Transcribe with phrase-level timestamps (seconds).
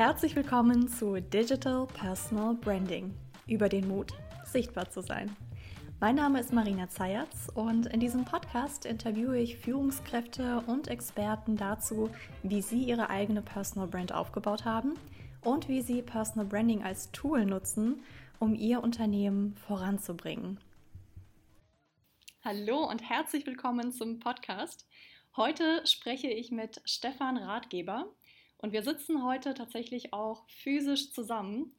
[0.00, 3.14] Herzlich willkommen zu Digital Personal Branding.
[3.46, 4.14] Über den Mut,
[4.46, 5.36] sichtbar zu sein.
[6.00, 12.08] Mein Name ist Marina Zayatz und in diesem Podcast interviewe ich Führungskräfte und Experten dazu,
[12.42, 14.94] wie sie ihre eigene Personal Brand aufgebaut haben
[15.42, 18.02] und wie sie Personal Branding als Tool nutzen,
[18.38, 20.60] um ihr Unternehmen voranzubringen.
[22.42, 24.88] Hallo und herzlich willkommen zum Podcast.
[25.36, 28.06] Heute spreche ich mit Stefan Ratgeber
[28.62, 31.74] und wir sitzen heute tatsächlich auch physisch zusammen,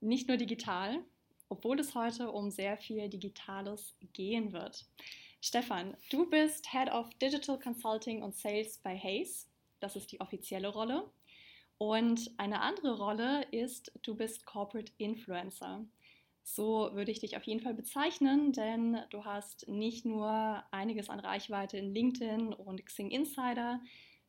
[0.00, 1.04] nicht nur digital,
[1.48, 4.84] obwohl es heute um sehr viel Digitales gehen wird.
[5.40, 9.48] Stefan, du bist Head of Digital Consulting und Sales bei Hayes.
[9.80, 11.08] Das ist die offizielle Rolle.
[11.78, 15.84] Und eine andere Rolle ist, du bist Corporate Influencer.
[16.42, 21.20] So würde ich dich auf jeden Fall bezeichnen, denn du hast nicht nur einiges an
[21.20, 23.80] Reichweite in LinkedIn und Xing Insider,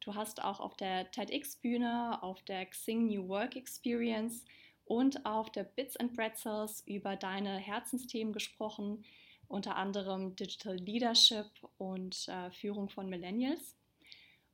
[0.02, 4.46] Du hast auch auf der TEDx-Bühne, auf der Xing New Work Experience
[4.86, 9.04] und auf der Bits and Pretzels über deine Herzensthemen gesprochen,
[9.48, 13.76] unter anderem Digital Leadership und äh, Führung von Millennials.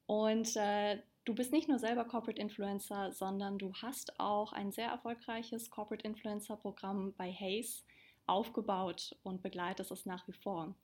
[0.07, 4.89] Und äh, du bist nicht nur selber Corporate Influencer, sondern du hast auch ein sehr
[4.89, 7.83] erfolgreiches Corporate Influencer Programm bei Hayes
[8.27, 10.75] aufgebaut und begleitest es nach wie vor.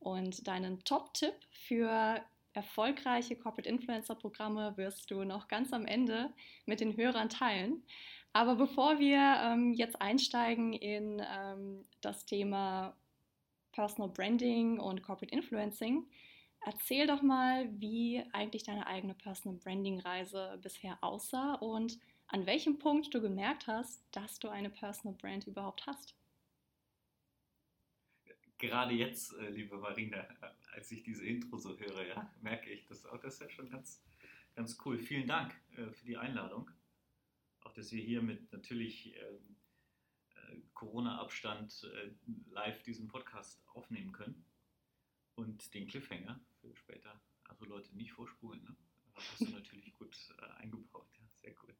[0.00, 2.20] Und deinen Top-Tipp für
[2.54, 6.32] erfolgreiche Corporate Influencer Programme wirst du noch ganz am Ende
[6.66, 7.82] mit den Hörern teilen.
[8.32, 12.96] Aber bevor wir ähm, jetzt einsteigen in ähm, das Thema
[13.72, 16.06] Personal Branding und Corporate Influencing,
[16.64, 22.78] erzähl doch mal, wie eigentlich deine eigene Personal Branding Reise bisher aussah und an welchem
[22.78, 26.14] Punkt du gemerkt hast, dass du eine Personal Brand überhaupt hast
[28.58, 30.26] gerade jetzt, äh, liebe Marina,
[30.72, 33.70] als ich diese Intro so höre, ja, merke ich, dass auch das ist ja schon
[33.70, 34.02] ganz,
[34.54, 34.98] ganz cool.
[34.98, 36.70] Vielen Dank äh, für die Einladung.
[37.60, 39.56] Auch, dass wir hier mit natürlich ähm,
[40.34, 42.10] äh, Corona-Abstand äh,
[42.50, 44.44] live diesen Podcast aufnehmen können.
[45.36, 48.76] Und den Cliffhanger für später, also Leute nicht vorspulen, ne?
[49.14, 51.74] Das hast du natürlich gut äh, eingebaut, ja, sehr cool.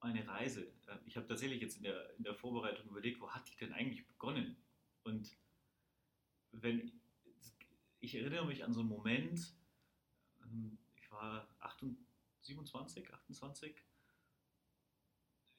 [0.00, 3.48] Meine Reise, äh, ich habe tatsächlich jetzt in der, in der Vorbereitung überlegt, wo hat
[3.50, 4.56] die denn eigentlich begonnen?
[5.04, 5.36] Und
[6.52, 6.92] wenn
[8.00, 9.54] ich erinnere mich an so einen Moment,
[10.42, 12.10] ähm, ich war 28,
[12.42, 13.74] 27, 28,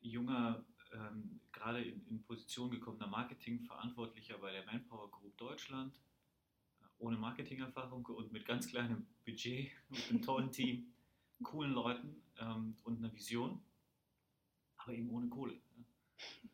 [0.02, 5.96] junger, ähm, gerade in, in, Position gekommener Marketingverantwortlicher bei der Manpower Group Deutschland,
[6.81, 10.94] äh, ohne Marketingerfahrung und mit ganz kleinem Budget, mit einem tollen Team,
[11.44, 13.62] coolen Leuten ähm, und einer Vision,
[14.78, 15.62] aber eben ohne Kohle.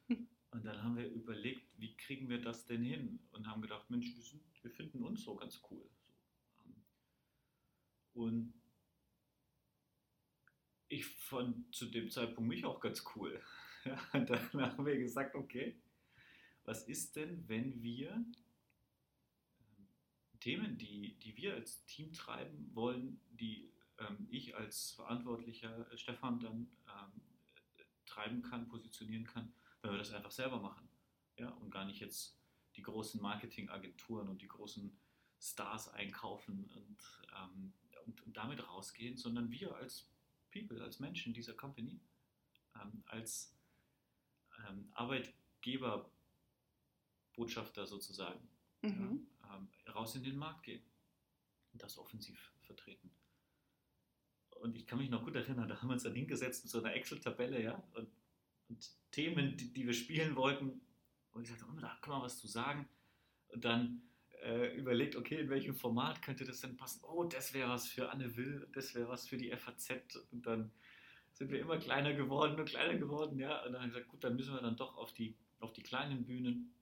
[0.10, 0.16] Ja.
[0.52, 3.20] Und dann haben wir überlegt, wie kriegen wir das denn hin?
[3.32, 5.88] Und haben gedacht, Mensch, wir, sind, wir finden uns so ganz cool.
[8.14, 8.54] Und
[10.90, 13.40] ich fand zu dem Zeitpunkt mich auch ganz cool.
[14.14, 15.80] Dann haben wir gesagt, okay,
[16.64, 19.88] was ist denn, wenn wir ähm,
[20.40, 26.68] Themen, die, die wir als Team treiben wollen, die ähm, ich als verantwortlicher Stefan dann
[26.88, 27.22] ähm,
[28.08, 30.87] treiben kann, positionieren kann, wenn wir das einfach selber machen.
[31.38, 32.38] Ja, und gar nicht jetzt
[32.76, 35.00] die großen Marketingagenturen und die großen
[35.40, 36.98] Stars einkaufen und,
[37.36, 37.74] ähm,
[38.06, 40.10] und, und, damit rausgehen, sondern wir als
[40.52, 42.02] People, als Menschen dieser Company,
[42.76, 43.56] ähm, als
[44.68, 48.40] ähm, Arbeitgeberbotschafter sozusagen,
[48.82, 49.28] mhm.
[49.42, 50.82] ja, ähm, raus in den Markt gehen
[51.74, 53.12] und das offensiv vertreten.
[54.62, 56.80] Und ich kann mich noch gut erinnern, da haben wir uns dann hingesetzt mit so
[56.80, 58.10] einer Excel-Tabelle, ja, und
[58.70, 60.82] und Themen, die, die wir spielen wollten.
[61.38, 62.90] Und ich sagte, oh, da kann man was zu sagen.
[63.50, 64.02] Und dann
[64.44, 67.04] äh, überlegt, okay, in welchem Format könnte das denn passen?
[67.04, 70.18] Oh, das wäre was für Anne Will, das wäre was für die FAZ.
[70.32, 70.72] Und dann
[71.34, 73.64] sind wir immer kleiner geworden und kleiner geworden, ja.
[73.64, 75.84] Und dann haben wir gesagt, gut, dann müssen wir dann doch auf die, auf die
[75.84, 76.74] kleinen Bühnen,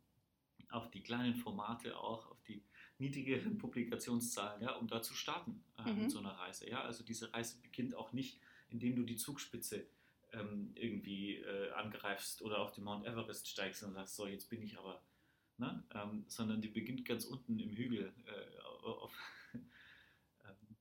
[0.69, 2.63] auf die kleinen Formate auch, auf die
[2.97, 6.03] niedrigeren Publikationszahlen, ja, um da zu starten äh, mhm.
[6.03, 6.69] mit so einer Reise.
[6.69, 9.85] Ja, also diese Reise beginnt auch nicht, indem du die Zugspitze
[10.35, 14.61] ähm, irgendwie äh, angreifst oder auf den Mount Everest steigst und sagst, so, jetzt bin
[14.61, 15.01] ich aber,
[15.57, 15.83] ne?
[15.93, 19.13] Ähm, sondern die beginnt ganz unten im Hügel äh, auf,
[19.53, 20.75] ähm,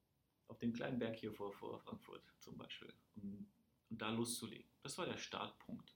[0.48, 3.46] auf dem kleinen Berg hier vor, vor Frankfurt zum Beispiel, um,
[3.90, 4.68] um da loszulegen.
[4.82, 5.94] Das war der Startpunkt.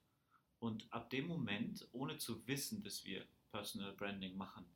[0.60, 4.66] Und ab dem Moment, ohne zu wissen, dass wir Personal Branding machen,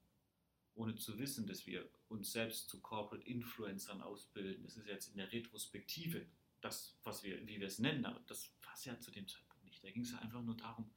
[0.74, 5.16] ohne zu wissen, dass wir uns selbst zu Corporate Influencern ausbilden, das ist jetzt in
[5.16, 6.26] der Retrospektive
[6.62, 9.64] das, was wir, wie wir es nennen, aber das war es ja zu dem Zeitpunkt
[9.64, 9.82] nicht.
[9.84, 10.90] Da ging es ja einfach nur darum,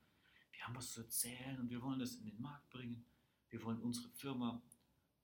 [0.52, 3.06] wir haben was zu erzählen und wir wollen das in den Markt bringen.
[3.50, 4.62] Wir wollen unsere Firma,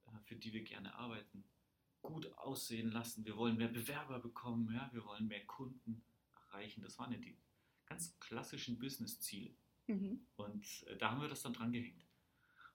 [0.07, 1.43] äh, für die wir gerne arbeiten,
[2.01, 3.25] gut aussehen lassen.
[3.25, 4.89] Wir wollen mehr Bewerber bekommen, ja?
[4.91, 6.03] wir wollen mehr Kunden
[6.33, 6.81] erreichen.
[6.81, 7.37] Das waren ja die
[7.85, 9.53] ganz klassischen Business-Ziele.
[9.87, 10.25] Mhm.
[10.35, 12.05] Und äh, da haben wir das dann dran gehängt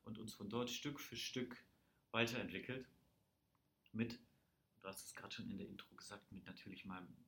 [0.05, 1.65] und uns von dort Stück für Stück
[2.13, 2.89] weiterentwickelt.
[3.93, 4.21] Mit,
[4.81, 7.26] du hast es gerade schon in der Intro gesagt, mit natürlich meinem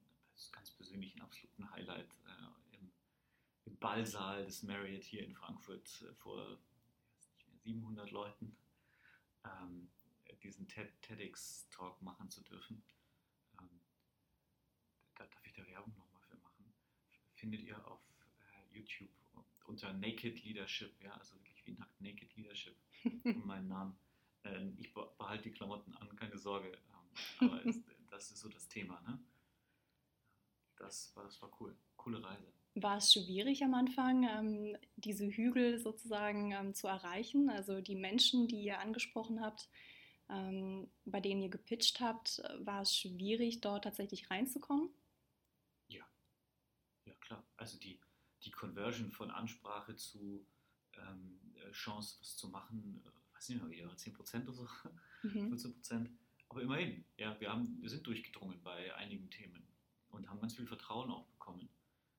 [0.53, 2.91] ganz persönlichen absoluten Highlight äh, im,
[3.65, 6.59] im, Ballsaal des Marriott hier in Frankfurt äh, vor
[7.65, 8.57] 700 Leuten
[9.45, 9.91] ähm,
[10.43, 12.83] diesen TEDx-Talk machen zu dürfen.
[13.61, 13.81] Ähm,
[15.17, 16.73] da darf ich da Werbung nochmal für machen.
[17.35, 18.01] Findet ihr auf
[18.41, 19.11] äh, YouTube
[19.67, 22.77] unter Naked Leadership, ja, also wirklich wie nackt Naked Leadership
[23.25, 23.99] um meinen Namen.
[24.45, 26.71] Ähm, ich behalte die Klamotten an, keine Sorge.
[26.71, 27.81] Ähm, aber es,
[28.11, 29.19] das ist so das Thema, ne?
[30.79, 31.77] Das war, das war cool.
[31.97, 32.53] Coole Reise.
[32.75, 37.51] War es schwierig am Anfang, ähm, diese Hügel sozusagen ähm, zu erreichen?
[37.51, 39.69] Also die Menschen, die ihr angesprochen habt,
[40.29, 44.91] ähm, bei denen ihr gepitcht habt, war es schwierig, dort tatsächlich reinzukommen?
[45.89, 46.07] Ja,
[47.07, 47.45] ja klar.
[47.57, 48.01] Also die,
[48.45, 50.47] die Conversion von Ansprache zu
[50.95, 54.69] ähm, äh, Chance, was zu machen, äh, weiß nicht mehr, eher 10% oder so,
[55.23, 55.53] mhm.
[55.55, 56.11] 15%.
[56.51, 59.68] Aber immerhin, ja, wir, haben, wir sind durchgedrungen bei einigen Themen
[60.11, 61.69] und haben ganz viel Vertrauen auch bekommen.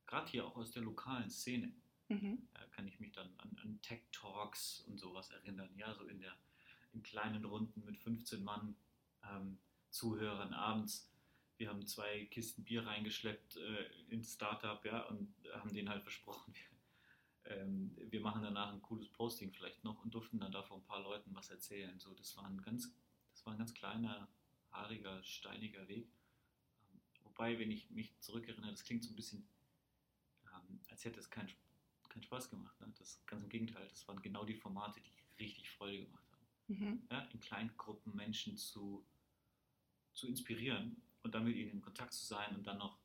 [0.05, 1.71] Gerade hier auch aus der lokalen Szene.
[2.07, 2.47] Mhm.
[2.55, 6.19] Ja, kann ich mich dann an, an Tech Talks und sowas erinnern, ja, so in
[6.19, 6.35] der
[6.93, 8.75] in kleinen Runden mit 15 Mann
[9.23, 9.59] ähm,
[9.89, 11.11] Zuhörern abends.
[11.57, 16.53] Wir haben zwei Kisten Bier reingeschleppt äh, ins Startup, ja, und haben denen halt versprochen,
[17.43, 20.77] wir, ähm, wir machen danach ein cooles Posting vielleicht noch und durften dann da vor
[20.77, 21.99] ein paar Leuten was erzählen.
[21.99, 22.95] So, das war ein ganz,
[23.33, 24.27] das war ein ganz kleiner,
[24.71, 26.11] haariger, steiniger Weg.
[27.39, 29.47] Wobei, wenn ich mich zurückerinnere, das klingt so ein bisschen,
[30.43, 31.49] ähm, als hätte es keinen
[32.09, 32.77] keinen Spaß gemacht.
[32.81, 32.91] Ne?
[32.97, 37.07] Das ganz im Gegenteil, das waren genau die Formate, die richtig Freude gemacht haben mhm.
[37.09, 39.05] ja, in Kleingruppen Menschen zu,
[40.11, 42.99] zu inspirieren und dann mit ihnen in Kontakt zu sein und dann noch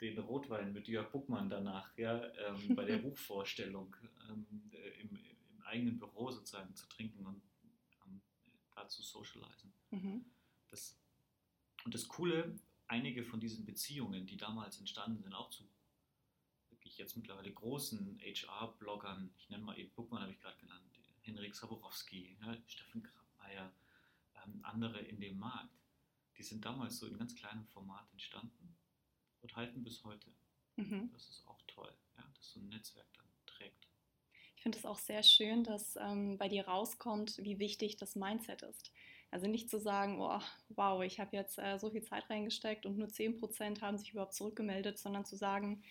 [0.00, 3.94] den Rotwein mit Jörg Buckmann danach ja, ähm, bei der Buchvorstellung
[4.28, 7.42] ähm, äh, im, im, eigenen Büro sozusagen zu trinken und
[8.06, 8.22] ähm,
[8.74, 9.70] dazu socialisen.
[9.90, 10.24] Mhm.
[10.68, 10.98] Das,
[11.88, 12.54] und das Coole,
[12.86, 15.64] einige von diesen Beziehungen, die damals entstanden sind, auch zu
[16.68, 20.84] wirklich jetzt mittlerweile großen HR-Bloggern, ich nenne mal eben Buckmann, habe ich gerade genannt,
[21.22, 23.72] Henrik Saborowski, ja, Steffen Grabmeier,
[24.44, 25.74] ähm, andere in dem Markt,
[26.36, 28.76] die sind damals so in ganz kleinem Format entstanden
[29.40, 30.30] und halten bis heute.
[30.76, 31.08] Mhm.
[31.14, 33.88] Das ist auch toll, ja, dass so ein Netzwerk dann trägt.
[34.56, 38.60] Ich finde es auch sehr schön, dass ähm, bei dir rauskommt, wie wichtig das Mindset
[38.60, 38.92] ist.
[39.30, 40.40] Also nicht zu sagen, oh,
[40.70, 44.34] wow, ich habe jetzt äh, so viel Zeit reingesteckt und nur 10% haben sich überhaupt
[44.34, 45.82] zurückgemeldet, sondern zu sagen,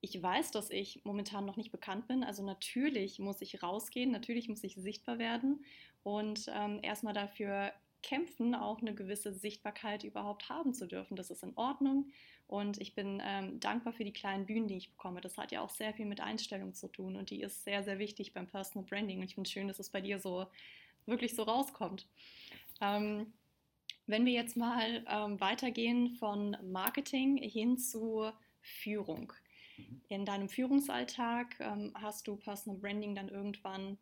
[0.00, 2.24] ich weiß, dass ich momentan noch nicht bekannt bin.
[2.24, 5.64] Also natürlich muss ich rausgehen, natürlich muss ich sichtbar werden
[6.02, 7.72] und ähm, erstmal dafür
[8.02, 11.16] kämpfen, auch eine gewisse Sichtbarkeit überhaupt haben zu dürfen.
[11.16, 12.10] Das ist in Ordnung
[12.46, 15.20] und ich bin ähm, dankbar für die kleinen Bühnen, die ich bekomme.
[15.20, 17.98] Das hat ja auch sehr viel mit Einstellung zu tun und die ist sehr, sehr
[17.98, 19.18] wichtig beim Personal Branding.
[19.18, 20.46] Und ich finde es schön, dass es bei dir so
[21.06, 22.06] wirklich so rauskommt.
[22.80, 23.32] Ähm,
[24.06, 28.30] wenn wir jetzt mal ähm, weitergehen von Marketing hin zu
[28.60, 29.32] Führung.
[29.76, 30.02] Mhm.
[30.08, 33.98] In deinem Führungsalltag ähm, hast du Personal Branding dann irgendwann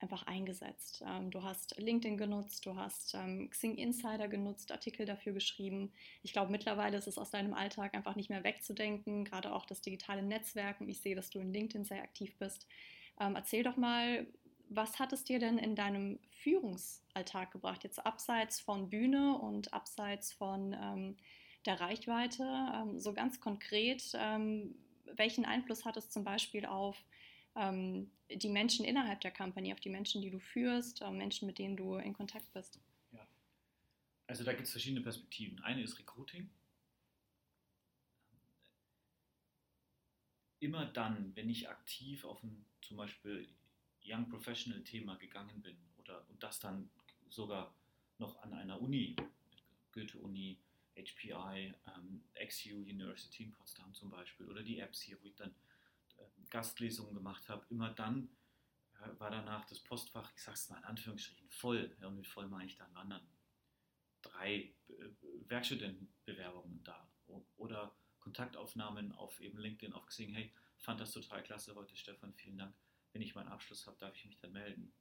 [0.00, 1.02] einfach eingesetzt.
[1.06, 5.92] Ähm, du hast LinkedIn genutzt, du hast ähm, Xing Insider genutzt, Artikel dafür geschrieben.
[6.22, 9.80] Ich glaube, mittlerweile ist es aus deinem Alltag einfach nicht mehr wegzudenken, gerade auch das
[9.80, 10.88] digitale Netzwerken.
[10.88, 12.66] Ich sehe, dass du in LinkedIn sehr aktiv bist.
[13.20, 14.26] Ähm, erzähl doch mal,
[14.68, 20.32] was hat es dir denn in deinem Führungsalltag gebracht, jetzt abseits von Bühne und abseits
[20.32, 21.16] von ähm,
[21.66, 22.44] der Reichweite,
[22.74, 24.74] ähm, so ganz konkret, ähm,
[25.16, 27.02] welchen Einfluss hat es zum Beispiel auf
[27.56, 31.58] ähm, die Menschen innerhalb der Company, auf die Menschen, die du führst, äh, Menschen, mit
[31.58, 32.80] denen du in Kontakt bist?
[33.12, 33.26] Ja.
[34.26, 35.60] Also da gibt es verschiedene Perspektiven.
[35.60, 36.50] Eine ist Recruiting.
[40.60, 43.48] Immer dann, wenn ich aktiv auf ein zum Beispiel
[44.06, 46.90] Young Professional Thema gegangen bin oder und das dann
[47.28, 47.74] sogar
[48.18, 49.16] noch an einer Uni,
[49.92, 50.58] Goethe-Uni,
[50.96, 55.50] HPI, ähm, XU University in Potsdam zum Beispiel oder die Apps hier, wo ich dann
[56.18, 58.28] äh, Gastlesungen gemacht habe, immer dann
[59.00, 61.96] äh, war danach das Postfach, ich sage es mal in Anführungsstrichen, voll.
[62.00, 63.26] Ja, und mit voll meine ich dann waren dann
[64.22, 65.08] drei äh,
[65.48, 67.08] Werkstudentenbewerbungen da
[67.56, 72.58] oder Kontaktaufnahmen auf eben LinkedIn, auf Xing, hey, fand das total klasse heute, Stefan, vielen
[72.58, 72.74] Dank.
[73.14, 74.92] Wenn ich meinen Abschluss habe, darf ich mich dann melden.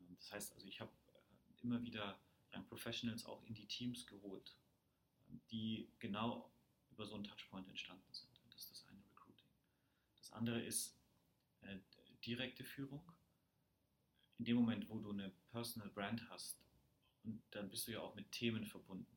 [0.00, 2.18] Ähm, das heißt also, ich habe äh, immer wieder
[2.52, 4.56] Young Professionals auch in die Teams geholt
[5.50, 6.50] die genau
[6.90, 8.30] über so einen Touchpoint entstanden sind.
[8.44, 9.48] Das ist das eine Recruiting.
[10.16, 10.98] Das andere ist
[11.62, 11.78] äh,
[12.24, 13.02] direkte Führung.
[14.38, 16.62] In dem Moment, wo du eine Personal Brand hast,
[17.24, 19.16] und dann bist du ja auch mit Themen verbunden.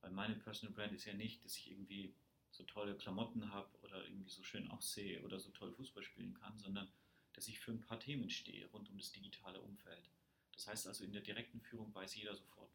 [0.00, 2.14] Weil meine Personal Brand ist ja nicht, dass ich irgendwie
[2.50, 6.58] so tolle Klamotten habe oder irgendwie so schön aussehe oder so toll Fußball spielen kann,
[6.58, 6.92] sondern
[7.40, 10.10] dass ich für ein paar Themen stehe rund um das digitale Umfeld.
[10.52, 12.70] Das heißt also, in der direkten Führung weiß jeder sofort,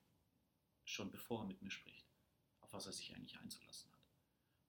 [0.85, 2.07] schon bevor er mit mir spricht,
[2.61, 4.09] auf was er sich eigentlich einzulassen hat.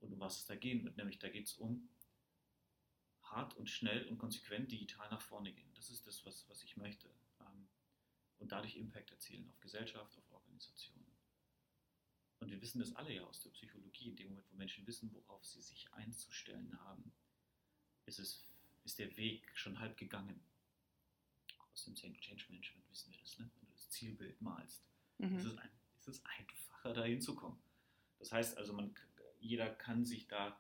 [0.01, 1.89] Und um was es da gehen wird, nämlich da geht es um
[3.23, 5.73] hart und schnell und konsequent digital nach vorne gehen.
[5.73, 7.09] Das ist das, was, was ich möchte.
[7.41, 7.67] Ähm,
[8.39, 11.17] und dadurch Impact erzielen auf Gesellschaft, auf Organisationen.
[12.41, 15.11] Und wir wissen das alle ja aus der Psychologie, in dem Moment, wo Menschen wissen,
[15.15, 17.15] worauf sie sich einzustellen haben,
[18.05, 18.45] ist, es,
[18.87, 20.41] ist der Weg schon halb gegangen.
[21.73, 23.51] Aus dem Change Management wissen wir das, ne?
[23.55, 24.83] wenn du das Zielbild malst.
[25.19, 25.37] Mhm.
[25.37, 27.59] Ist, es ein, ist es einfacher, da hinzukommen.
[28.19, 28.95] Das heißt also, man,
[29.41, 30.59] jeder kann sich da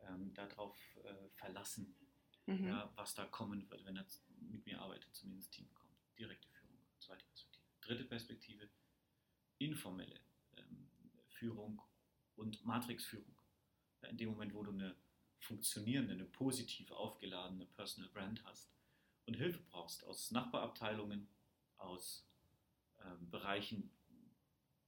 [0.00, 1.94] ähm, darauf äh, verlassen,
[2.46, 2.66] mhm.
[2.66, 4.06] ja, was da kommen wird, wenn er
[4.40, 5.94] mit mir arbeitet, zu mir ins Team kommt.
[6.18, 7.64] Direkte Führung, zweite Perspektive.
[7.80, 8.68] Dritte Perspektive,
[9.58, 10.20] informelle
[10.56, 10.90] ähm,
[11.28, 11.80] Führung
[12.36, 13.38] und Matrixführung.
[14.10, 14.96] In dem Moment, wo du eine
[15.38, 18.70] funktionierende, eine positiv aufgeladene Personal Brand hast
[19.26, 21.28] und Hilfe brauchst aus Nachbarabteilungen,
[21.76, 22.26] aus
[23.04, 23.90] ähm, Bereichen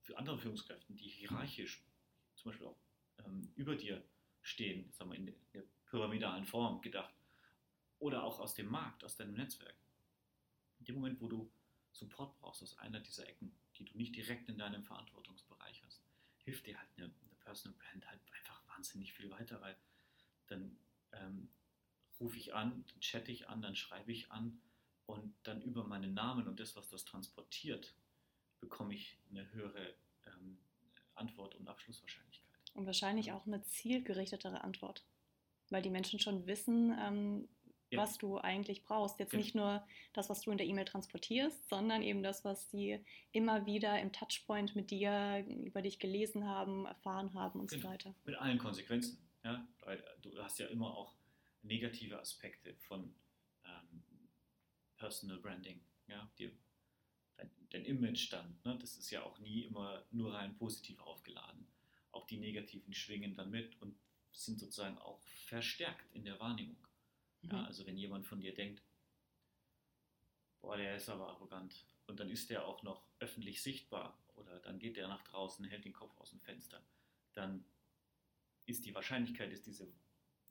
[0.01, 1.85] für andere Führungskräfte, die hierarchisch
[2.35, 2.79] zum Beispiel auch
[3.25, 4.03] ähm, über dir
[4.43, 7.15] stehen, sagen wir in der pyramidalen Form gedacht,
[7.99, 9.77] oder auch aus dem Markt, aus deinem Netzwerk.
[10.79, 11.53] In dem Moment, wo du
[11.93, 16.03] Support brauchst aus einer dieser Ecken, die du nicht direkt in deinem Verantwortungsbereich hast,
[16.39, 19.77] hilft dir halt eine, eine Personal Brand halt einfach wahnsinnig viel weiter, weil
[20.51, 20.77] dann
[21.13, 21.49] ähm,
[22.21, 24.61] rufe ich an, dann chatte ich an, dann schreibe ich an
[25.07, 27.95] und dann über meinen Namen und das, was das transportiert,
[28.61, 29.95] bekomme ich eine höhere
[30.27, 30.59] ähm,
[31.15, 32.51] Antwort und Abschlusswahrscheinlichkeit.
[32.75, 35.05] Und wahrscheinlich auch eine zielgerichtetere Antwort,
[35.71, 37.49] weil die Menschen schon wissen, ähm,
[37.91, 37.99] ja.
[37.99, 39.19] was du eigentlich brauchst.
[39.19, 39.39] Jetzt ja.
[39.39, 43.67] nicht nur das, was du in der E-Mail transportierst, sondern eben das, was sie immer
[43.67, 47.83] wieder im Touchpoint mit dir über dich gelesen haben, erfahren haben und genau.
[47.83, 48.15] so weiter.
[48.25, 49.19] Mit allen Konsequenzen.
[50.51, 51.15] Hast ja immer auch
[51.63, 53.15] negative Aspekte von
[53.65, 54.03] ähm,
[54.97, 55.81] Personal Branding.
[56.09, 56.29] Ja?
[56.41, 56.51] Die,
[57.37, 58.77] dein, dein Image dann, ne?
[58.81, 61.69] das ist ja auch nie immer nur rein positiv aufgeladen.
[62.11, 63.97] Auch die negativen schwingen dann mit und
[64.33, 66.85] sind sozusagen auch verstärkt in der Wahrnehmung.
[67.43, 67.65] Ja, mhm.
[67.67, 68.83] also wenn jemand von dir denkt,
[70.61, 74.81] boah, der ist aber arrogant und dann ist der auch noch öffentlich sichtbar oder dann
[74.81, 76.85] geht der nach draußen, hält den Kopf aus dem Fenster,
[77.35, 77.65] dann
[78.67, 79.93] ist die Wahrscheinlichkeit, dass diese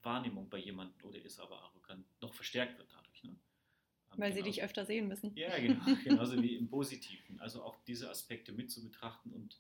[0.04, 3.24] Wahrnehmung bei jemandem oder ist aber arrogant noch verstärkt wird dadurch.
[3.24, 3.36] Ne?
[4.16, 5.36] Weil sie dich öfter sehen müssen.
[5.36, 7.40] Ja, genau, genauso wie im Positiven.
[7.40, 9.60] Also auch diese Aspekte mit zu betrachten und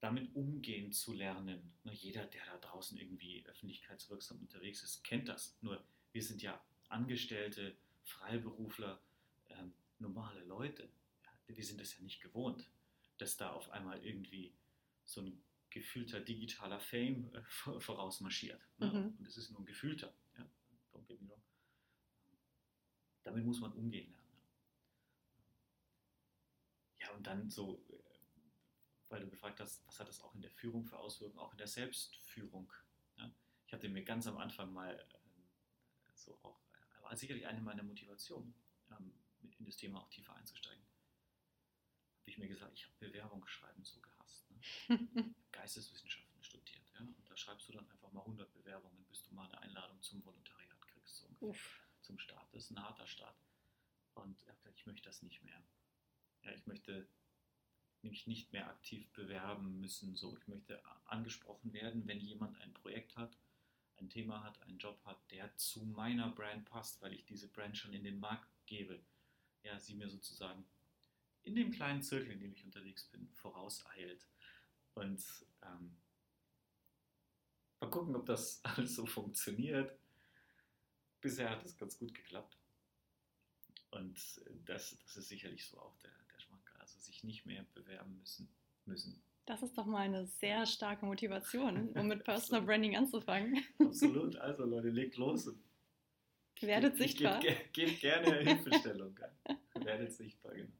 [0.00, 1.72] damit umgehen zu lernen.
[1.84, 5.56] Nur jeder, der da draußen irgendwie öffentlichkeitswirksam unterwegs ist, kennt das.
[5.62, 9.00] Nur wir sind ja Angestellte, Freiberufler,
[9.50, 10.88] ähm, normale Leute.
[11.24, 12.68] Ja, wir sind es ja nicht gewohnt,
[13.18, 14.52] dass da auf einmal irgendwie
[15.04, 17.42] so ein gefühlter digitaler Fame äh,
[17.80, 18.60] vorausmarschiert.
[18.78, 18.86] Ne?
[18.86, 19.16] Mhm.
[19.18, 20.14] Und es ist nur ein gefühlter.
[20.38, 20.48] Ja?
[23.24, 24.26] Damit muss man umgehen lernen.
[27.00, 27.84] Ja, und dann so
[29.08, 31.58] weil du gefragt hast, was hat das auch in der Führung für Auswirkungen, auch in
[31.58, 32.72] der Selbstführung.
[33.16, 33.32] Ja?
[33.66, 35.48] Ich hatte mir ganz am Anfang mal ähm,
[36.14, 38.54] so auch, äh, war sicherlich eine meiner Motivationen,
[38.90, 39.12] ähm,
[39.58, 40.84] in das Thema auch tiefer einzusteigen.
[42.20, 44.15] Habe ich mir gesagt, ich habe Bewerbung schreiben so gehasst.
[44.15, 44.15] Ne?
[45.52, 46.90] Geisteswissenschaften studiert.
[46.94, 47.00] Ja?
[47.00, 50.24] Und da schreibst du dann einfach mal 100 Bewerbungen, bis du mal eine Einladung zum
[50.24, 51.54] Volontariat kriegst, so
[52.02, 52.46] zum Start.
[52.52, 53.36] Das ist ein harter Start.
[54.14, 55.62] Und ich habe gesagt, ich möchte das nicht mehr.
[56.42, 57.08] Ja, ich möchte
[58.02, 60.14] mich nicht mehr aktiv bewerben müssen.
[60.16, 63.36] So, ich möchte angesprochen werden, wenn jemand ein Projekt hat,
[63.98, 67.76] ein Thema hat, einen Job hat, der zu meiner Brand passt, weil ich diese Brand
[67.76, 69.02] schon in den Markt gebe.
[69.62, 70.64] Ja, sie mir sozusagen
[71.42, 74.26] in dem kleinen Zirkel, in dem ich unterwegs bin, vorauseilt.
[74.96, 75.22] Und
[75.62, 75.94] ähm,
[77.80, 79.96] mal gucken, ob das alles so funktioniert.
[81.20, 82.58] Bisher hat es ganz gut geklappt.
[83.90, 84.18] Und
[84.64, 86.10] das, das ist sicherlich so auch der,
[86.78, 88.48] also sich nicht mehr bewerben müssen.
[88.84, 89.22] müssen.
[89.44, 93.64] Das ist doch mal eine sehr starke Motivation, um mit Personal Branding anzufangen.
[93.78, 94.36] Absolut.
[94.36, 95.50] Also Leute, legt los.
[96.60, 97.40] Werdet sichtbar.
[97.40, 99.18] Gebt, gebt gerne Hilfestellung.
[99.74, 100.72] Werdet sichtbar, genau.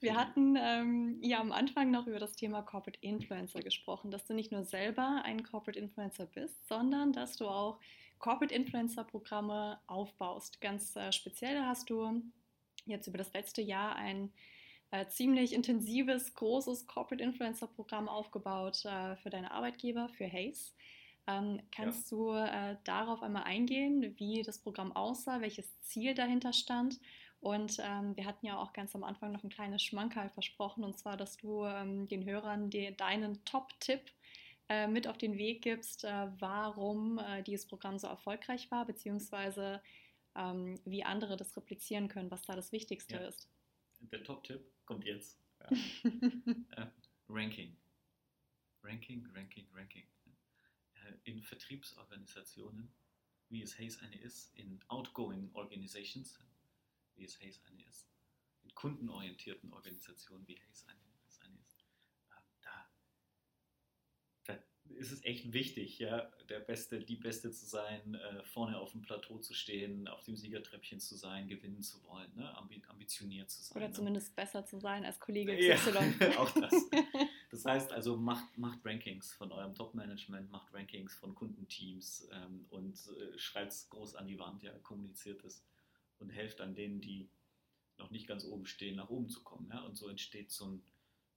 [0.00, 4.34] Wir hatten ähm, ja am Anfang noch über das Thema Corporate Influencer gesprochen, dass du
[4.34, 7.78] nicht nur selber ein Corporate Influencer bist, sondern dass du auch
[8.18, 10.60] Corporate Influencer Programme aufbaust.
[10.60, 12.22] Ganz äh, speziell hast du
[12.86, 14.32] jetzt über das letzte Jahr ein
[14.90, 20.72] äh, ziemlich intensives, großes Corporate Influencer Programm aufgebaut äh, für deine Arbeitgeber, für Haze.
[21.26, 22.16] Ähm, kannst ja.
[22.16, 27.00] du äh, darauf einmal eingehen, wie das Programm aussah, welches Ziel dahinter stand
[27.40, 30.98] Und ähm, wir hatten ja auch ganz am Anfang noch ein kleines Schmankerl versprochen, und
[30.98, 34.00] zwar, dass du ähm, den Hörern die, deinen Top-Tipp
[34.68, 39.80] äh, mit auf den Weg gibst, äh, warum äh, dieses Programm so erfolgreich war, beziehungsweise
[40.34, 43.28] ähm, wie andere das replizieren können, was da das Wichtigste ja.
[43.28, 43.48] ist.
[44.00, 45.38] Der Top-Tipp kommt jetzt.
[45.60, 45.68] Ja.
[47.28, 47.76] Ranking.
[48.82, 50.06] Ranking, Ranking, Ranking.
[50.94, 52.92] Äh, in Vertriebsorganisationen,
[53.48, 56.38] wie es Hayes eine ist, in Outgoing Organizations,
[57.16, 58.08] wie es Hayes eine ist,
[58.64, 61.00] in kundenorientierten Organisationen, wie Hayes eine,
[61.44, 61.84] eine ist,
[62.30, 62.88] äh, da,
[64.44, 64.58] da,
[64.94, 69.02] ist es echt wichtig, ja, der Beste, die Beste zu sein, äh, vorne auf dem
[69.02, 72.56] Plateau zu stehen, auf dem Siegertreppchen zu sein, gewinnen zu wollen, ne?
[72.88, 73.76] ambitioniert zu sein.
[73.76, 73.94] Oder ne?
[73.94, 75.76] zumindest besser zu sein als Kollege ja,
[76.38, 76.72] auch das.
[77.50, 82.94] Das heißt also, macht, macht Rankings von eurem Top-Management, macht Rankings von Kundenteams ähm, und
[82.94, 85.64] äh, schreibt es groß an die Wand, ja, kommuniziert es
[86.18, 87.28] und helft an denen, die
[87.98, 89.68] noch nicht ganz oben stehen, nach oben zu kommen.
[89.70, 89.80] Ja?
[89.80, 90.82] Und so entsteht so ein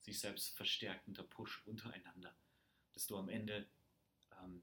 [0.02, 2.34] sich selbst verstärkender Push untereinander,
[2.94, 3.68] dass du am Ende
[4.42, 4.62] ähm,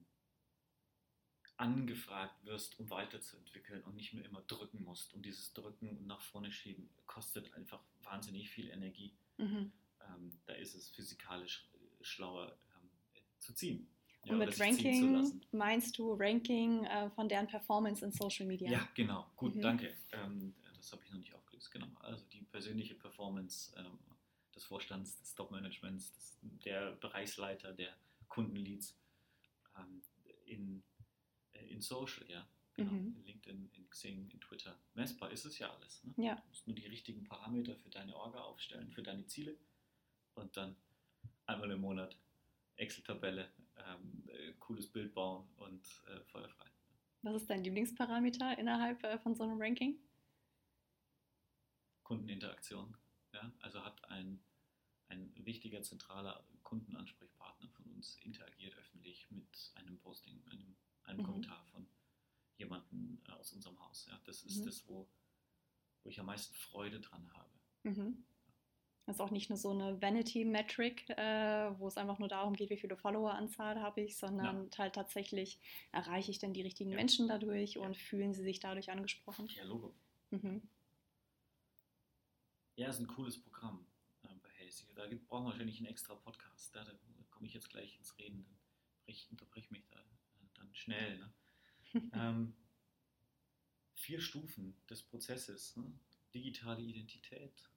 [1.56, 5.14] angefragt wirst, um weiterzuentwickeln und nicht mehr immer drücken musst.
[5.14, 9.14] Und dieses Drücken und nach vorne schieben kostet einfach wahnsinnig viel Energie.
[9.38, 9.72] Mhm.
[10.02, 11.68] Ähm, da ist es physikalisch
[12.00, 12.90] schlauer ähm,
[13.38, 13.88] zu ziehen.
[14.26, 18.70] Ja, und mit Ranking meinst du Ranking äh, von deren Performance in Social Media?
[18.70, 19.24] Ja, genau.
[19.36, 19.62] Gut, mhm.
[19.62, 19.94] danke.
[20.12, 21.70] Ähm, das habe ich noch nicht aufgelöst.
[21.70, 21.86] Genau.
[22.00, 23.98] Also die persönliche Performance ähm,
[24.54, 27.94] des Vorstands, des Top-Managements, der Bereichsleiter, der
[28.28, 28.96] Kundenleads
[29.78, 30.02] ähm,
[30.44, 30.82] in,
[31.52, 32.46] äh, in Social, ja.
[32.74, 32.92] Genau.
[32.92, 33.16] Mhm.
[33.16, 34.76] In LinkedIn, in Xing, in Twitter.
[34.94, 36.04] Messbar ist es ja alles.
[36.04, 36.14] Ne?
[36.16, 36.34] Ja.
[36.34, 39.56] Du musst nur die richtigen Parameter für deine Orga aufstellen, für deine Ziele
[40.34, 40.76] und dann
[41.46, 42.16] einmal im Monat
[42.76, 46.66] Excel-Tabelle, äh, cooles Bild bauen und äh, feuerfrei.
[47.22, 49.98] Was ist dein Lieblingsparameter innerhalb äh, von so einem Ranking?
[52.04, 52.96] Kundeninteraktion.
[53.32, 53.52] Ja?
[53.60, 54.40] Also hat ein,
[55.08, 61.24] ein wichtiger zentraler Kundenansprechpartner von uns interagiert öffentlich mit einem Posting, einem, einem mhm.
[61.24, 61.88] Kommentar von
[62.58, 64.06] jemandem äh, aus unserem Haus.
[64.06, 64.20] Ja?
[64.24, 64.66] Das ist mhm.
[64.66, 65.08] das, wo,
[66.04, 67.50] wo ich am meisten Freude dran habe.
[67.82, 68.24] Mhm.
[69.06, 72.70] Das ist auch nicht nur so eine Vanity-Metric, äh, wo es einfach nur darum geht,
[72.70, 74.78] wie viele Follower-Anzahl habe ich, sondern ja.
[74.78, 75.60] halt tatsächlich,
[75.92, 76.96] erreiche ich denn die richtigen ja.
[76.96, 77.82] Menschen dadurch ja.
[77.82, 79.48] und fühlen sie sich dadurch angesprochen?
[79.54, 79.94] Ja, Logo.
[80.30, 80.68] Mhm.
[82.74, 83.86] Ja, ist ein cooles Programm
[84.24, 84.92] äh, bei Hazy.
[84.96, 86.74] Da gibt, brauchen wir wahrscheinlich einen extra Podcast.
[86.74, 86.92] Da, da
[87.30, 88.58] komme ich jetzt gleich ins Reden, dann
[89.04, 91.18] brich, unterbrich mich da äh, dann schnell.
[91.18, 91.32] Ne?
[92.12, 92.56] ähm,
[93.94, 95.76] vier Stufen des Prozesses.
[95.76, 95.92] Ne?
[96.34, 97.70] Digitale Identität,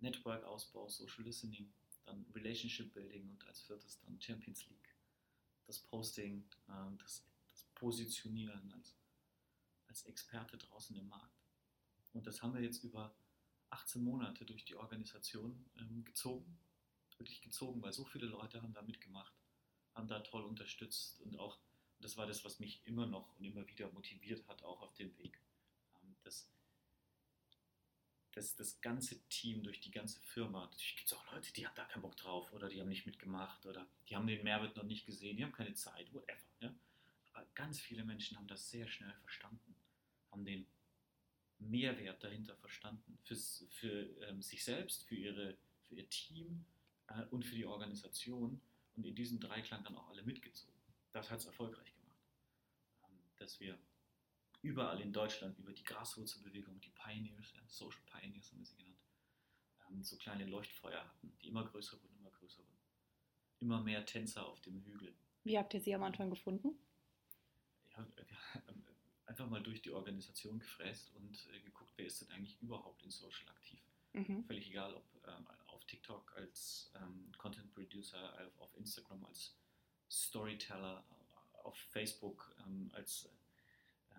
[0.00, 1.72] Network-Ausbau, Social Listening,
[2.04, 4.94] dann Relationship Building und als viertes dann Champions League.
[5.66, 8.96] Das Posting, äh, das, das Positionieren als,
[9.86, 11.40] als Experte draußen im Markt.
[12.12, 13.14] Und das haben wir jetzt über
[13.70, 16.58] 18 Monate durch die Organisation ähm, gezogen.
[17.18, 19.34] Wirklich gezogen, weil so viele Leute haben da mitgemacht,
[19.94, 21.58] haben da toll unterstützt und auch,
[22.00, 25.16] das war das, was mich immer noch und immer wieder motiviert hat, auch auf dem
[25.18, 25.38] Weg.
[26.02, 26.16] Ähm,
[28.32, 30.60] das, das ganze Team, durch die ganze Firma.
[30.66, 33.06] Natürlich gibt es auch Leute, die haben da keinen Bock drauf oder die haben nicht
[33.06, 36.40] mitgemacht oder die haben den Mehrwert noch nicht gesehen, die haben keine Zeit, whatever.
[36.60, 36.74] Ja?
[37.32, 39.74] Aber ganz viele Menschen haben das sehr schnell verstanden,
[40.30, 40.66] haben den
[41.58, 45.56] Mehrwert dahinter verstanden, für, für ähm, sich selbst, für, ihre,
[45.88, 46.64] für ihr Team
[47.08, 48.60] äh, und für die Organisation
[48.96, 50.74] und in diesem Dreiklang dann auch alle mitgezogen.
[51.12, 52.18] Das hat es erfolgreich gemacht,
[53.04, 53.78] ähm, dass wir
[54.62, 58.98] überall in Deutschland über die Graswurzelbewegung, die Pioneers, ja, Social Pioneers haben wir sie genannt,
[59.88, 62.78] ähm, so kleine Leuchtfeuer hatten, die immer größer wurden, immer größer wurden.
[63.60, 65.14] Immer mehr Tänzer auf dem Hügel.
[65.44, 66.78] Wie habt ihr sie am Anfang gefunden?
[67.90, 68.84] Ja, haben
[69.26, 73.10] einfach mal durch die Organisation gefräst und äh, geguckt, wer ist denn eigentlich überhaupt in
[73.10, 73.80] Social aktiv.
[74.12, 74.44] Mhm.
[74.44, 79.56] Völlig egal, ob ähm, auf TikTok als ähm, Content Producer, auf, auf, Instagram als
[80.10, 81.04] Storyteller,
[81.62, 83.49] auf Facebook ähm, als ähm,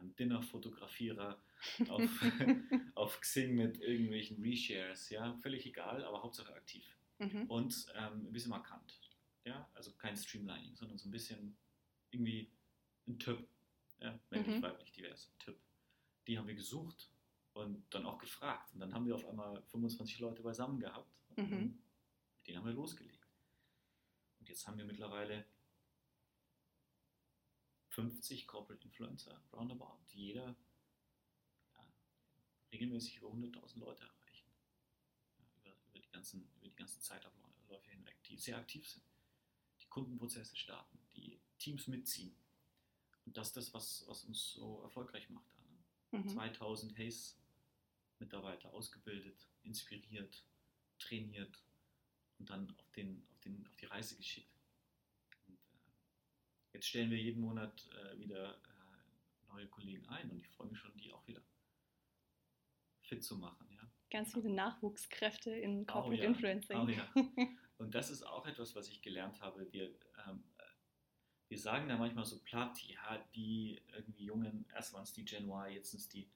[0.01, 1.41] Dinner-Fotografierer
[1.89, 2.01] auf,
[2.95, 6.85] auf Xing mit irgendwelchen Reshares, ja, völlig egal, aber Hauptsache aktiv.
[7.19, 7.45] Mhm.
[7.47, 8.99] Und ähm, ein bisschen markant.
[9.45, 11.57] Ja, also kein Streamlining, sondern so ein bisschen
[12.11, 12.51] irgendwie
[13.07, 13.47] ein Typ,
[13.99, 14.61] ja, männlich, mhm.
[14.61, 15.57] weiblich, divers, Typ.
[16.27, 17.09] Die haben wir gesucht
[17.53, 18.73] und dann auch gefragt.
[18.73, 21.11] Und dann haben wir auf einmal 25 Leute beisammen gehabt.
[21.37, 21.79] Mhm.
[22.37, 23.27] Mit denen haben wir losgelegt.
[24.39, 25.45] Und jetzt haben wir mittlerweile
[27.91, 30.55] 50 Corporate Influencer roundabout, die jeder
[31.73, 31.85] ja,
[32.71, 34.49] regelmäßig über 100.000 Leute erreichen.
[35.37, 39.03] Ja, über, über, die ganzen, über die ganzen Zeitabläufe hinweg, die sehr aktiv sind,
[39.81, 42.35] die Kundenprozesse starten, die Teams mitziehen.
[43.25, 45.53] Und das ist das, was, was uns so erfolgreich macht.
[46.11, 46.19] Ne?
[46.19, 46.29] Mhm.
[46.29, 47.35] 2000 Haze
[48.19, 50.45] Mitarbeiter ausgebildet, inspiriert,
[50.99, 51.61] trainiert
[52.37, 54.50] und dann auf, den, auf, den, auf die Reise geschickt.
[56.73, 60.79] Jetzt stellen wir jeden Monat äh, wieder äh, neue Kollegen ein und ich freue mich
[60.79, 61.41] schon, die auch wieder
[63.01, 63.67] fit zu machen.
[63.71, 63.81] Ja.
[64.09, 66.77] Ganz viele Nachwuchskräfte in Corporate oh ja, Influencing.
[66.77, 67.13] Oh ja.
[67.77, 69.71] Und das ist auch etwas, was ich gelernt habe.
[69.73, 69.89] Wir,
[70.27, 70.43] ähm,
[71.47, 75.45] wir sagen da manchmal so platt, ja, die irgendwie Jungen, erst waren es die Gen
[75.49, 76.29] Y, jetzt sind es die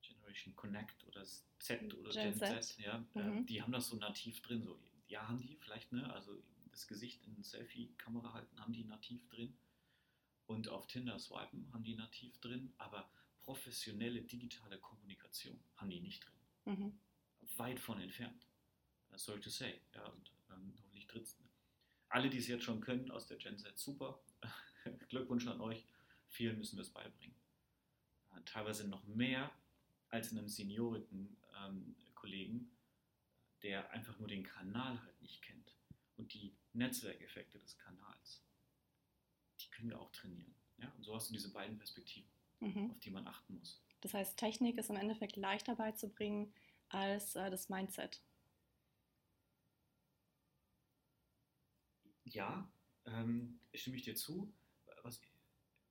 [0.00, 3.42] Generation Connect oder Z oder Gen, Gen Z, Z ja, mhm.
[3.42, 4.62] äh, die haben das so nativ drin.
[4.62, 4.78] So,
[5.08, 6.12] ja, haben die vielleicht, ne?
[6.12, 6.40] Also
[6.74, 9.56] das Gesicht in Selfie-Kamera halten, haben die nativ drin.
[10.46, 13.08] Und auf Tinder swipen haben die nativ drin, aber
[13.40, 16.76] professionelle digitale Kommunikation haben die nicht drin.
[16.76, 16.98] Mhm.
[17.56, 18.46] Weit von entfernt.
[19.16, 19.80] Sorry to say.
[19.94, 21.38] Ja, und ähm, hoffentlich tritt's.
[22.08, 24.20] Alle, die es jetzt schon können aus der Gen Z, super.
[25.08, 25.86] Glückwunsch an euch.
[26.28, 27.36] Vielen müssen wir es beibringen.
[28.34, 29.50] Äh, teilweise noch mehr
[30.08, 32.70] als einem seniorigen ähm, Kollegen,
[33.62, 35.74] der einfach nur den Kanal halt nicht kennt
[36.16, 38.42] und die Netzwerkeffekte des Kanals.
[39.60, 40.54] Die können wir auch trainieren.
[40.78, 40.92] Ja?
[40.96, 42.28] Und so hast du diese beiden Perspektiven,
[42.60, 42.90] mhm.
[42.90, 43.80] auf die man achten muss.
[44.00, 46.52] Das heißt, Technik ist im Endeffekt leichter beizubringen
[46.88, 48.20] als äh, das Mindset.
[52.24, 52.68] Ja,
[53.06, 54.52] ähm, stimme ich dir zu.
[55.02, 55.20] Was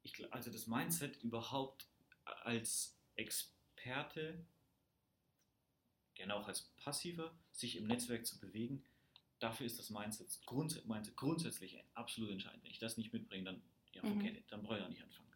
[0.03, 1.87] ich, also das Mindset überhaupt
[2.25, 4.45] als Experte,
[6.15, 8.83] gerne auch als Passiver, sich im Netzwerk zu bewegen,
[9.43, 12.63] dafür ist das Mindset, grunds Mindset grundsätzlich absolut entscheidend.
[12.63, 13.61] Wenn ich das nicht mitbringe, dann,
[13.93, 14.37] ja, mhm.
[14.47, 15.29] dann brauche ich auch nicht anfangen.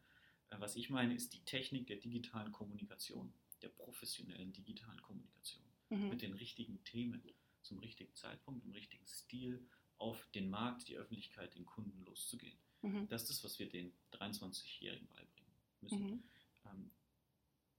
[0.49, 6.09] Äh, was ich meine, ist die Technik der digitalen Kommunikation, der professionellen digitalen Kommunikation mhm.
[6.09, 7.21] mit den richtigen Themen
[7.61, 9.67] zum richtigen Zeitpunkt, im richtigen Stil,
[9.97, 12.57] auf den Markt, die Öffentlichkeit, den Kunden loszugehen.
[12.81, 13.07] Mhm.
[13.09, 16.05] Das ist das, was wir den 23-Jährigen beibringen müssen.
[16.05, 16.23] Mhm.
[16.65, 16.91] Ähm,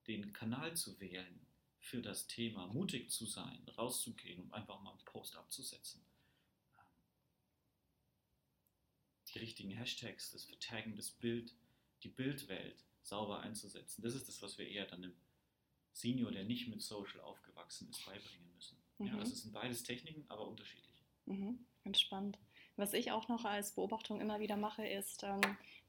[0.06, 1.46] den Kanal zu wählen
[1.78, 6.02] für das Thema, mutig zu sein, rauszugehen und einfach mal einen Post abzusetzen.
[6.76, 6.84] Ähm,
[9.28, 11.54] die richtigen Hashtags, das Vertaggen, das Bild,
[12.02, 14.02] die Bildwelt sauber einzusetzen.
[14.02, 15.14] Das ist das, was wir eher dann dem
[15.92, 18.78] Senior, der nicht mit Social aufgewachsen ist, beibringen müssen.
[18.98, 19.06] Mhm.
[19.06, 21.04] Ja, also es sind beides Techniken, aber unterschiedlich.
[21.26, 21.66] Mhm.
[21.84, 22.38] Ganz spannend.
[22.76, 25.40] Was ich auch noch als Beobachtung immer wieder mache, ist ähm,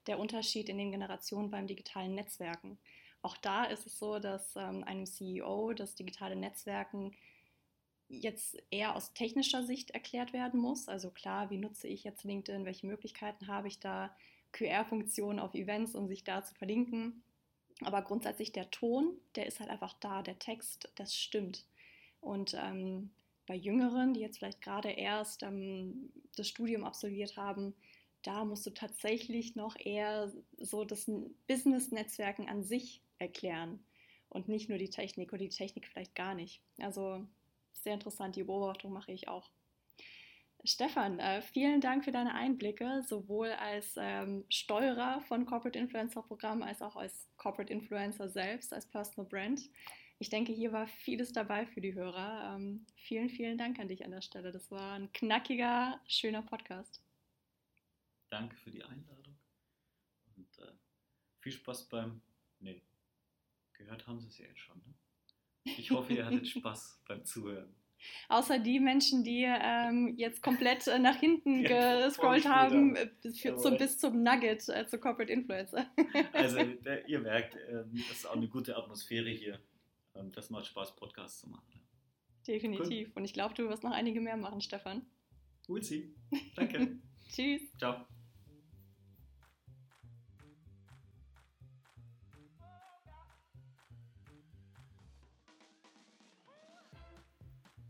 [0.08, 2.80] der Unterschied in den Generationen beim digitalen Netzwerken.
[3.22, 7.14] Auch da ist es so, dass ähm, einem CEO das digitale Netzwerken
[8.10, 10.88] jetzt eher aus technischer Sicht erklärt werden muss.
[10.88, 14.16] Also klar, wie nutze ich jetzt LinkedIn, welche Möglichkeiten habe ich da,
[14.52, 17.22] QR-Funktionen auf Events, um sich da zu verlinken.
[17.82, 21.66] Aber grundsätzlich der Ton, der ist halt einfach da, der Text, das stimmt.
[22.20, 23.12] Und ähm,
[23.46, 27.74] bei Jüngeren, die jetzt vielleicht gerade erst ähm, das Studium absolviert haben,
[28.24, 31.10] da musst du tatsächlich noch eher so das
[31.48, 33.80] Business-Netzwerken an sich erklären
[34.30, 36.62] und nicht nur die Technik oder die Technik vielleicht gar nicht.
[36.80, 37.26] Also
[37.84, 39.50] sehr interessant, die Beobachtung mache ich auch.
[40.66, 46.64] Stefan, äh, vielen Dank für deine Einblicke, sowohl als ähm, Steuerer von Corporate Influencer Programm
[46.64, 49.62] als auch als Corporate Influencer selbst, als Personal Brand
[50.22, 52.54] ich denke, hier war vieles dabei für die Hörer.
[52.54, 54.52] Ähm, vielen, vielen Dank an dich an der Stelle.
[54.52, 57.02] Das war ein knackiger, schöner Podcast.
[58.30, 59.40] Danke für die Einladung
[60.36, 60.74] und äh,
[61.40, 62.22] viel Spaß beim.
[62.60, 62.84] Nee,
[63.72, 64.78] gehört haben Sie es ja jetzt schon.
[64.80, 64.94] Ne?
[65.64, 67.74] Ich hoffe, ihr hattet Spaß beim Zuhören.
[68.30, 73.42] Außer die Menschen, die ähm, jetzt komplett äh, nach hinten ja, gescrollt haben, äh, bis,
[73.42, 75.86] zum, bis zum Nugget, äh, zu Corporate Influencer.
[76.34, 79.60] also, der, ihr merkt, ähm, das ist auch eine gute Atmosphäre hier.
[80.14, 81.82] Und das macht Spaß, Podcasts zu machen.
[82.48, 83.10] Definitiv.
[83.10, 83.14] Cool.
[83.16, 85.06] Und ich glaube, du wirst noch einige mehr machen, Stefan.
[85.68, 86.10] We'll see.
[86.56, 87.00] Danke.
[87.30, 87.62] Tschüss.
[87.78, 88.06] Ciao.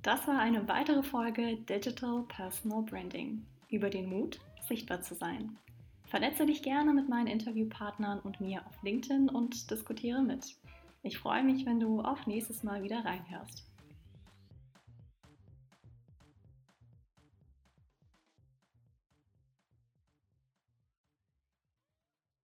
[0.02, 5.58] Das war eine weitere Folge Digital Personal Branding über den Mut, sichtbar zu sein.
[6.06, 10.56] Vernetze dich gerne mit meinen Interviewpartnern und mir auf LinkedIn und diskutiere mit.
[11.04, 13.69] Ich freue mich, wenn du auch nächstes Mal wieder reinhörst.